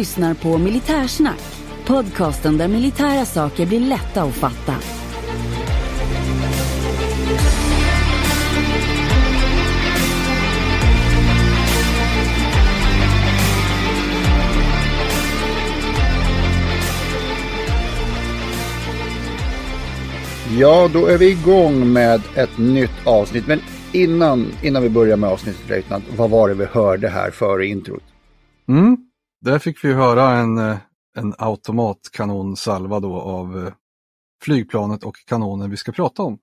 [0.00, 1.40] Lyssnar på Militärsnack,
[1.86, 4.74] podcasten där militära saker blir lätta att fatta.
[20.58, 23.46] Ja, då är vi igång med ett nytt avsnitt.
[23.46, 23.60] Men
[23.92, 28.02] innan, innan vi börjar med avsnittet, Löjtnant, vad var det vi hörde här före introt?
[28.68, 29.09] Mm,
[29.40, 30.78] där fick vi höra en, eh,
[31.16, 33.72] en automatkanonsalva då av eh,
[34.42, 36.38] flygplanet och kanonen vi ska prata om.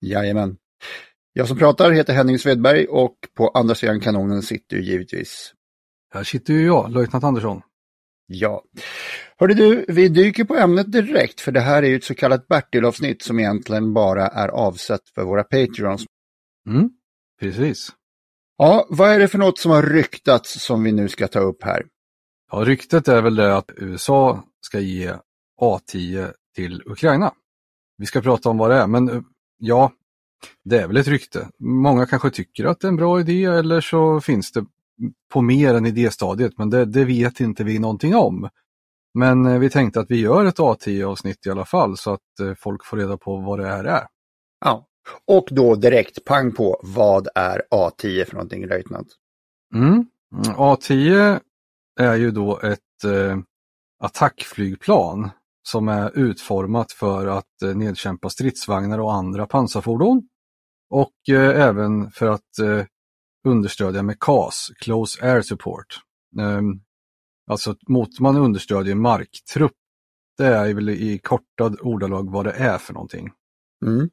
[0.00, 0.56] Jajamän.
[1.32, 5.52] Jag som pratar heter Henning Svedberg och på andra sidan kanonen sitter ju givetvis
[6.14, 7.62] Här sitter ju jag, löjtnant Andersson.
[8.26, 8.62] Ja.
[9.36, 12.48] Hörde du, vi dyker på ämnet direkt för det här är ju ett så kallat
[12.48, 16.04] Bertil-avsnitt som egentligen bara är avsett för våra Patreons.
[16.68, 16.90] Mm,
[17.40, 17.88] precis.
[18.58, 21.62] Ja, vad är det för något som har ryktats som vi nu ska ta upp
[21.64, 21.86] här?
[22.50, 25.14] Ja, ryktet är väl det att USA ska ge
[25.60, 27.32] A10 till Ukraina.
[27.98, 29.20] Vi ska prata om vad det är, men eh,
[29.58, 29.92] ja,
[30.64, 31.48] det är väl ett rykte.
[31.58, 34.64] Många kanske tycker att det är en bra idé eller så finns det
[35.32, 38.48] på mer än idéstadiet, men det, det vet inte vi någonting om.
[39.14, 42.54] Men eh, vi tänkte att vi gör ett A10-avsnitt i alla fall så att eh,
[42.58, 44.06] folk får reda på vad det här är.
[44.64, 44.86] Ja,
[45.26, 49.08] och då direkt pang på, vad är A10 för någonting, löjtnant?
[49.74, 50.06] Mm.
[50.34, 51.40] A10
[52.00, 53.38] är ju då ett eh,
[53.98, 55.30] attackflygplan
[55.62, 60.28] som är utformat för att eh, nedkämpa stridsvagnar och andra pansarfordon.
[60.90, 62.84] Och eh, även för att eh,
[63.46, 66.00] understödja med CAS, Close Air Support.
[66.40, 66.80] Ehm,
[67.50, 69.72] alltså mot man understödjer marktrupp.
[70.38, 73.30] Det är väl i kortad ordalag vad det är för någonting.
[73.86, 74.10] Mm.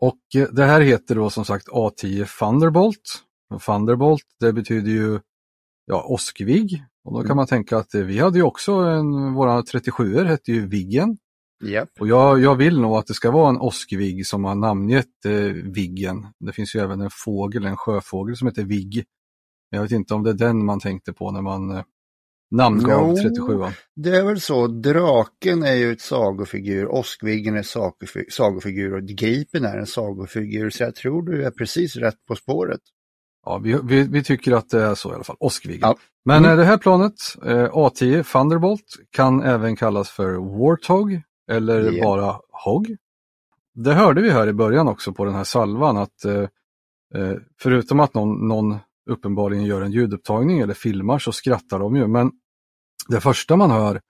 [0.00, 3.24] Och eh, det här heter då som sagt A10 Thunderbolt.
[3.66, 5.20] Thunderbolt det betyder ju
[5.84, 6.84] ja, åskvigg.
[7.04, 10.24] Och då kan man tänka att eh, vi hade ju också en, våra 37 er
[10.24, 11.18] hette ju Viggen.
[11.64, 11.88] Japp.
[12.00, 15.32] Och jag, jag vill nog att det ska vara en åskvigg som har namngett eh,
[15.64, 16.26] Viggen.
[16.40, 19.04] Det finns ju även en fågel, en sjöfågel som heter Vigg.
[19.70, 21.82] Jag vet inte om det är den man tänkte på när man eh,
[22.50, 23.16] namngav Jo.
[23.16, 23.58] 37
[23.96, 29.64] Det är väl så, draken är ju ett sagofigur, åskviggen är sagofi- sagofigur och gripen
[29.64, 30.70] är en sagofigur.
[30.70, 32.80] Så jag tror du är precis rätt på spåret.
[33.50, 35.80] Ja, vi, vi, vi tycker att det är så i alla fall, åskviggen.
[35.88, 35.96] Ja.
[36.24, 36.50] Men Mm.
[36.50, 37.12] eh, det här planet,
[37.44, 42.04] eh, A10 Thunderbolt, kan även kallas för Warthog eller Ja.
[42.04, 42.96] bara HOG.
[43.74, 46.44] Det hörde vi här i början också på den här salvan att eh,
[47.60, 48.78] förutom att någon, någon
[49.10, 52.06] uppenbarligen gör en ljudupptagning eller filmar så skrattar de ju.
[52.06, 52.30] Men
[53.08, 54.00] det första man hör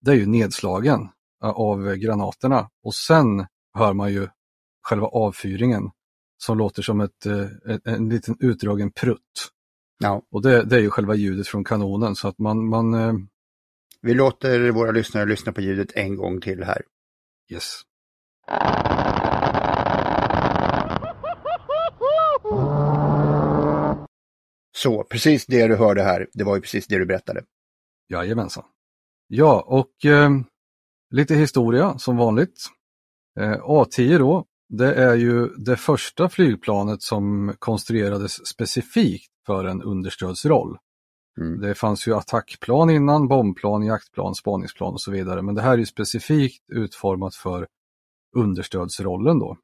[0.00, 1.08] det är ju nedslagen
[1.42, 3.46] av granaterna och sen
[3.78, 4.28] hör man ju
[4.82, 5.90] själva avfyringen
[6.38, 9.48] som låter som ett, eh, en, en liten utdragen prutt.
[9.98, 13.12] Ja, Och det, det är ju själva ljudet från kanonen så att man, man eh,
[14.00, 16.82] vi låter våra lyssnare lyssna på ljudet en gång till här.
[17.52, 17.82] yes.
[24.76, 27.44] Så, precis det du hörde här, det var ju precis det du berättade.
[28.08, 28.64] Jajamensan.
[29.26, 30.30] Ja, och eh,
[31.10, 32.66] lite historia som vanligt.
[33.40, 40.78] Eh, A10 då, det är ju det första flygplanet som konstruerades specifikt för en understödsroll.
[41.40, 41.60] Mm.
[41.60, 45.42] Det fanns ju attackplan innan, bombplan, jaktplan, spaningsplan och så vidare.
[45.42, 47.66] Men det här är specifikt utformat för
[48.36, 49.56] understödsrollen då.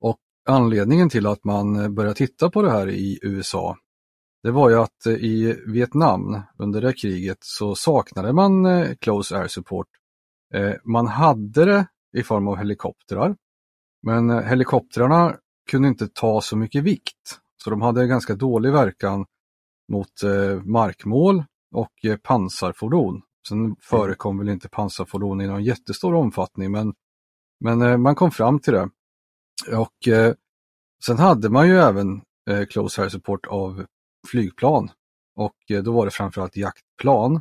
[0.00, 3.76] Och anledningen till att man började titta på det här i USA,
[4.42, 9.48] det var ju att i Vietnam under det kriget så saknade man eh, Close Air
[9.48, 9.86] Support.
[10.54, 13.36] Eh, Man hade det i form av helikoptrar,
[14.02, 15.36] men eh, helikoptrarna
[15.70, 17.38] kunde inte ta så mycket vikt.
[17.64, 19.26] Så de hade ganska dålig verkan
[19.92, 21.44] mot eh, markmål
[21.74, 23.22] och eh, pansarfordon.
[23.48, 26.94] Sen förekom väl inte pansarfordon i någon jättestor omfattning, men,
[27.60, 28.88] men man kom fram till det.
[29.76, 30.08] Och
[31.04, 32.22] sen hade man ju även
[32.70, 33.86] Close Air Support av
[34.30, 34.90] flygplan
[35.36, 37.40] och då var det framförallt jaktplan.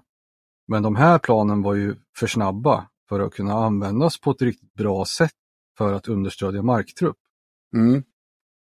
[0.67, 4.73] Men de här planen var ju för snabba för att kunna användas på ett riktigt
[4.73, 5.40] bra sätt
[5.81, 7.17] för att understödja marktrupp.
[7.75, 8.03] Mm.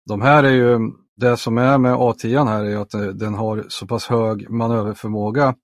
[0.09, 0.79] De här är ju,
[1.17, 5.55] det som är med A10 här är att eh, den har så pass hög manöverförmåga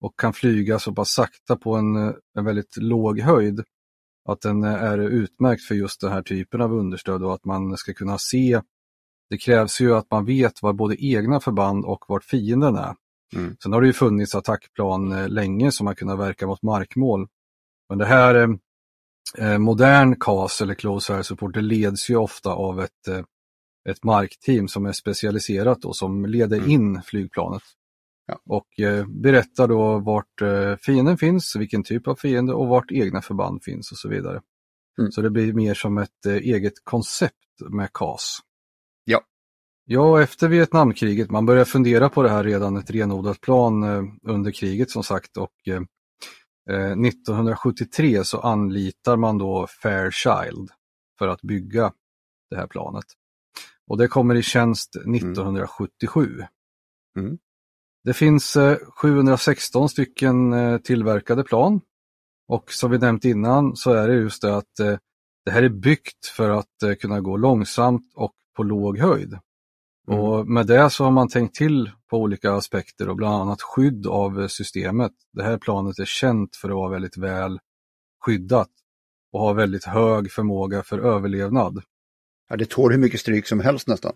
[0.00, 3.64] och kan flyga så pass sakta på en, eh, en väldigt låg höjd
[4.28, 7.76] att den eh, är utmärkt för just den här typen av understöd och att man
[7.76, 8.60] ska kunna se.
[9.30, 12.94] Det krävs ju att man vet var både egna förband och vart fienden är.
[13.36, 13.56] Mm.
[13.62, 17.28] Sen har det ju funnits attackplan länge som har kunnat verka mot markmål.
[17.88, 18.58] Men det här
[19.58, 23.22] modern CAS eller Close Air Support, det leds ju ofta av ett, eh,
[23.88, 26.70] ett markteam som är specialiserat och som leder Mm.
[26.70, 27.62] in flygplanet.
[28.26, 28.40] Ja.
[28.46, 33.22] Och eh, berättar då vart eh, fienden finns, vilken typ av fiende och vart egna
[33.22, 34.40] förband finns och så vidare.
[34.98, 35.12] Mm.
[35.12, 37.34] Så det blir mer som ett eh, eget koncept
[37.70, 38.38] med KAS.
[39.04, 39.20] Ja.
[39.84, 44.50] Ja, efter Vietnamkriget, man började fundera på det här redan, ett renodlat plan eh, under
[44.50, 45.82] kriget som sagt och eh, eh,
[46.68, 50.70] 1973 så anlitar man då Fairchild
[51.18, 51.92] för att bygga
[52.50, 53.04] det här planet.
[53.86, 56.44] Och det kommer i tjänst 1977.
[57.18, 57.38] Mm.
[58.04, 61.80] Det finns eh, 716 stycken eh, tillverkade plan.
[62.48, 64.96] Och som vi nämnt innan så är det just det att eh,
[65.44, 69.38] det här är byggt för att eh, kunna gå långsamt och på låg höjd.
[70.10, 70.24] Mm.
[70.24, 74.06] Och med det så har man tänkt till på olika aspekter och bland annat skydd
[74.06, 75.12] av systemet.
[75.32, 77.58] Det här planet är känt för att vara väldigt väl
[78.24, 78.68] skyddat
[79.32, 81.82] och har väldigt hög förmåga för överlevnad.
[82.48, 84.12] Ja, det tål hur mycket stryk som helst nästan.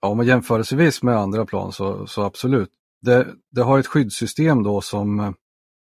[0.00, 2.70] Ja, om man jämförelsevis med andra plan så, så absolut.
[3.02, 5.32] Det, det har ett skyddssystem då som eh,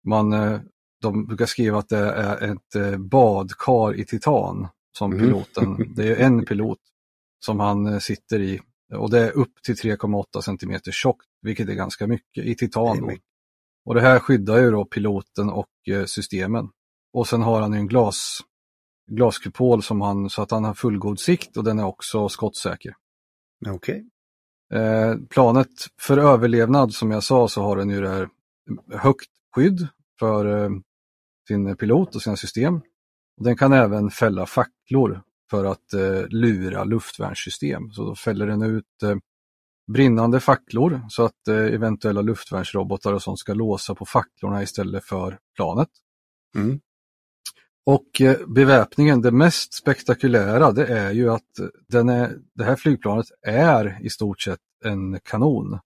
[0.08, 0.60] man, eh,
[1.02, 4.68] de brukar skriva att det är ett eh, badkar i titan
[4.98, 5.20] som Mhm.
[5.20, 6.80] piloten, det är en pilot
[7.46, 8.62] som han sitter i
[8.94, 13.00] och det är upp till 3,8 cm tjockt, vilket är ganska mycket i titan.
[13.02, 13.12] Då.
[13.86, 16.70] Och det här skyddar ju då piloten och eh, systemen.
[17.14, 18.40] Och sen har han ju en glas,
[19.12, 22.96] glaskupol som han, så att han har fullgod sikt och den är också skottsäker.
[23.68, 24.10] Okej.
[24.74, 25.70] Eh, planet
[26.02, 28.30] för överlevnad som jag sa så har den ju det här
[28.94, 29.88] högt skydd
[30.20, 30.70] för eh,
[31.48, 32.82] sin pilot och sina system.
[33.38, 37.92] Den kan även fälla facklor för att eh, lura luftvärnssystem.
[37.92, 39.16] Så då fäller den ut eh,
[39.94, 45.40] brinnande facklor så att eh, eventuella luftvärnsrobotar och sånt ska låsa på facklorna istället för
[45.56, 45.90] planet.
[46.56, 46.80] Mm.
[47.86, 53.26] Och eh, beväpningen, det mest spektakulära, det är ju att den är, det här flygplanet
[53.42, 55.80] är i stort sett en kanon.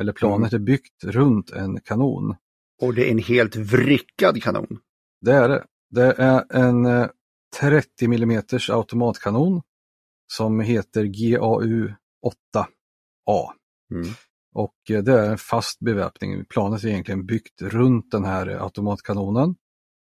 [0.00, 2.36] Eller planet är byggt runt en kanon.
[2.82, 4.78] Och det är en helt vrickad kanon.
[5.20, 5.64] Det är det.
[5.90, 7.06] Det är en eh,
[7.60, 9.62] 30 mm automatkanon
[10.32, 11.94] som heter GAU
[12.56, 13.48] 8A.
[13.90, 14.08] Mm.
[14.54, 16.44] Och eh, det är en fast beväpning.
[16.44, 19.56] Planet är egentligen byggt runt den här automatkanonen.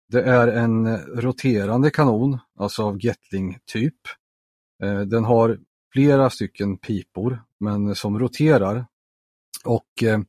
[0.07, 3.97] Det är en roterande kanon, alltså av Gatling-typ.
[4.83, 5.59] Eh, Den har
[5.93, 8.85] flera stycken pipor, men som roterar.
[9.65, 10.19] Och eh,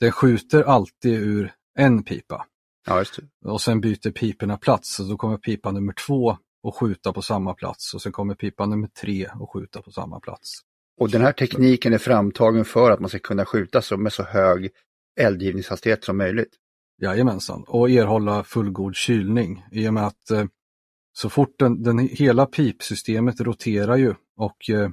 [0.00, 2.46] den skjuter alltid ur en pipa.
[2.86, 3.04] Ja.
[3.44, 7.54] Och sen byter piporna plats, så då kommer pipa nummer två och skjuta på samma
[7.54, 10.60] plats och sen kommer pipa nummer tre och skjuta på samma plats.
[11.00, 14.22] Och den här tekniken är framtagen för att man ska kunna skjuta så med så
[14.22, 14.70] hög
[15.20, 16.54] eldgivningshastighet som möjligt.
[17.02, 20.44] Jajamensan, och erhålla fullgod kylning i och med att eh,
[21.12, 24.90] så fort den, den, hela pipsystemet roterar ju och eh,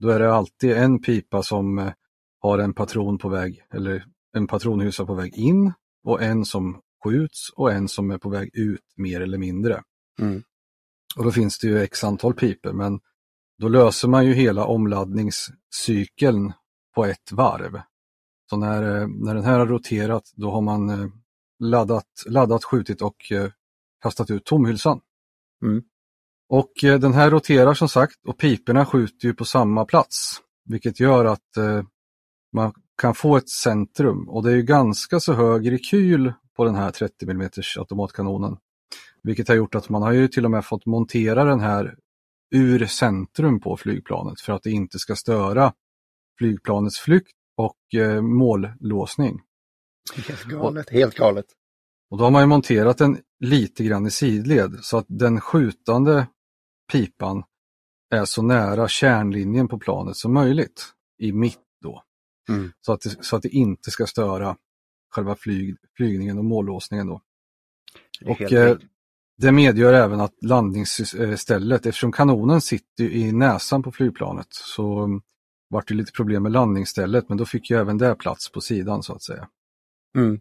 [0.00, 1.92] då är det alltid en pipa som eh,
[2.40, 4.04] har en patron på väg eller
[4.36, 5.72] en patronhusa på väg in
[6.04, 9.82] och en som skjuts och en som är på väg ut mer eller mindre.
[10.20, 10.42] Mm.
[11.16, 13.00] Och då finns det ju x antal piper men
[13.58, 16.52] då löser man ju hela omladdningscykeln
[16.94, 17.80] på ett varv.
[18.50, 21.08] Så när, eh, när den här har roterat då har man eh,
[21.58, 23.50] laddat, laddat skjutit och eh,
[24.02, 25.00] kastat ut tomhylsan.
[25.62, 25.82] Mm.
[26.48, 30.40] Och den här roterar som sagt och piporna skjuter ju på samma plats.
[30.64, 31.50] Vilket gör att
[32.52, 36.74] man kan få ett centrum och det är ju ganska så hög rekyl på den
[36.74, 38.56] här 30 mm automatkanonen.
[39.24, 41.96] Vilket har gjort att man har ju till och med fått montera den här
[42.54, 45.72] ur centrum på flygplanet för att det inte ska störa
[46.38, 49.40] flygplanets flykt och eh, mållåsning.
[50.28, 50.90] Helt galet.
[50.90, 51.46] Helt galet.
[52.10, 56.26] Och då har man ju monterat den lite grann i sidled så att den skjutande
[56.92, 57.44] pipan
[58.10, 62.02] är så nära kärnlinjen på planet som möjligt i mitt då.
[62.48, 62.72] Mm.
[62.80, 64.56] Så, att det, så att det inte ska störa
[65.14, 67.20] själva flyg, flygningen och mållåsningen då.
[68.20, 68.88] Det är Och helt eh
[69.36, 75.08] det medgör även att landningsstället, eftersom kanonen sitter i näsan på flygplanet så
[75.70, 79.02] vart det lite problem med landningsstället men då fick ju även det plats på sidan
[79.02, 79.48] så att säga.
[80.16, 80.40] Mm.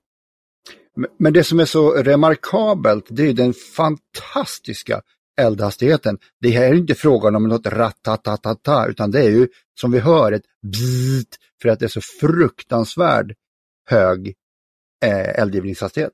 [0.96, 5.02] Men- Men det som är så remarkabelt, det är den fantastiska
[5.42, 6.18] eldhastigheten.
[6.40, 9.48] Det här är inte frågan om något ratatatata, utan det är ju
[9.82, 13.34] som vi hör ett bzzzt, för att det är så fruktansvärd
[13.90, 14.28] hög
[15.06, 16.14] eh, eldgivningshastighet.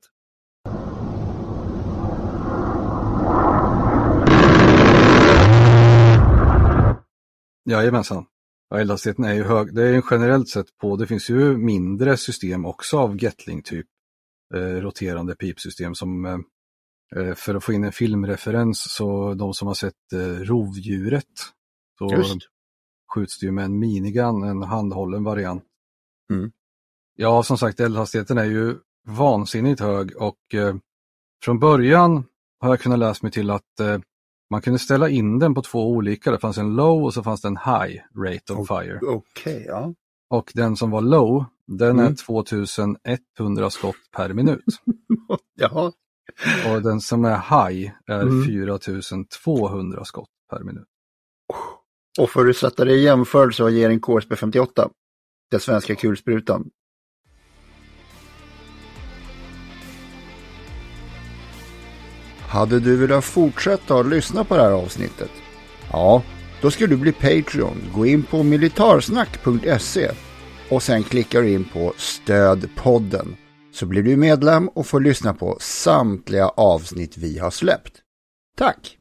[7.70, 8.26] Jajamensan.
[8.68, 9.74] Ja, eldhastigheten är ju hög.
[9.74, 13.86] Det är ju generellt sett på, det finns ju mindre system också av Gatling-typ.
[14.54, 16.38] Eh, roterande pipsystem som eh,
[17.16, 21.24] eh, för att få in en filmreferens så de som har sett eh, Rovdjuret
[21.98, 22.36] så Just.
[23.14, 25.64] skjuts det ju med en minigun, en handhållen variant.
[26.32, 26.52] Mm.
[27.16, 28.76] Ja, som sagt, eldhastigheten är ju
[29.08, 30.76] vansinnigt hög och eh,
[31.44, 32.24] från början
[32.60, 33.98] har jag kunnat läsa mig till att eh,
[34.50, 36.30] man kunde ställa in den på två olika.
[36.30, 38.98] Det fanns en low och så fanns det en high rate of fire.
[39.02, 39.16] Okej,
[39.56, 39.94] okay, ja.
[40.30, 42.12] Och den som var low, den mm.
[42.12, 44.64] är 2100 skott per minut.
[45.54, 45.92] Jaha.
[46.68, 48.44] Och den som är high är mm.
[48.44, 50.86] 4200 skott per minut.
[52.18, 54.90] Och för att sätta det i jämförelse vad ger en KSB 58?
[55.50, 56.70] Den svenska kulsprutan.
[62.50, 65.30] Hade du velat fortsätta att lyssna på det här avsnittet?
[65.92, 66.22] Ja,
[66.62, 67.82] då ska du bli Patreon.
[67.94, 70.10] Gå in på militarsnack.se
[70.70, 73.36] och sen klickar du in på Stöd podden.
[73.72, 77.92] Så blir du medlem och får lyssna på samtliga avsnitt vi har släppt.
[78.56, 78.96] Tack!